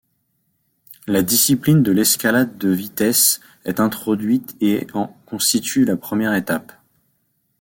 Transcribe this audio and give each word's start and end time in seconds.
La 1.05 1.21
discipline 1.21 1.83
de 1.83 1.91
l'escalade 1.91 2.57
de 2.57 2.69
vitesse 2.69 3.39
est 3.65 3.79
introduite 3.79 4.55
et 4.59 4.87
en 4.95 5.15
constitue 5.27 5.85
la 5.85 5.95
première 5.95 6.33
étape. 6.33 6.71